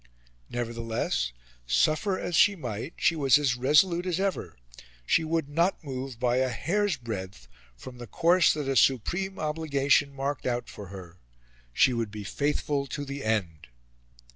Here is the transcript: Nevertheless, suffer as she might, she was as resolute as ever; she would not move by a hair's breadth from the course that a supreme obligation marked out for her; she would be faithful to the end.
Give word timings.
Nevertheless, 0.49 1.31
suffer 1.67 2.17
as 2.17 2.35
she 2.35 2.55
might, 2.55 2.95
she 2.97 3.15
was 3.15 3.37
as 3.37 3.55
resolute 3.55 4.07
as 4.07 4.19
ever; 4.19 4.57
she 5.05 5.23
would 5.23 5.47
not 5.47 5.83
move 5.83 6.19
by 6.19 6.37
a 6.37 6.49
hair's 6.49 6.97
breadth 6.97 7.47
from 7.75 7.99
the 7.99 8.07
course 8.07 8.51
that 8.55 8.67
a 8.67 8.75
supreme 8.75 9.37
obligation 9.37 10.11
marked 10.11 10.47
out 10.47 10.69
for 10.69 10.87
her; 10.87 11.19
she 11.71 11.93
would 11.93 12.09
be 12.09 12.23
faithful 12.23 12.87
to 12.87 13.05
the 13.05 13.23
end. 13.23 13.67